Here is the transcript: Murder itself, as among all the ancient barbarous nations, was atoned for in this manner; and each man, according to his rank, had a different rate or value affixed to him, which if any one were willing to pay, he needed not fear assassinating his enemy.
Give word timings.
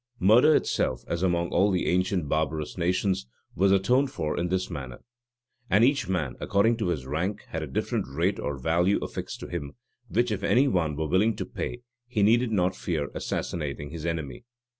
Murder 0.17 0.55
itself, 0.55 1.03
as 1.07 1.21
among 1.21 1.49
all 1.49 1.69
the 1.69 1.85
ancient 1.85 2.27
barbarous 2.27 2.75
nations, 2.75 3.27
was 3.53 3.71
atoned 3.71 4.09
for 4.09 4.35
in 4.35 4.47
this 4.47 4.67
manner; 4.67 5.03
and 5.69 5.83
each 5.83 6.09
man, 6.09 6.35
according 6.39 6.75
to 6.75 6.87
his 6.87 7.05
rank, 7.05 7.43
had 7.49 7.61
a 7.61 7.67
different 7.67 8.07
rate 8.09 8.39
or 8.39 8.57
value 8.57 8.97
affixed 9.03 9.39
to 9.41 9.47
him, 9.47 9.73
which 10.07 10.31
if 10.31 10.41
any 10.41 10.67
one 10.67 10.95
were 10.95 11.07
willing 11.07 11.35
to 11.35 11.45
pay, 11.45 11.81
he 12.07 12.23
needed 12.23 12.51
not 12.51 12.75
fear 12.75 13.09
assassinating 13.13 13.91
his 13.91 14.03
enemy. 14.03 14.43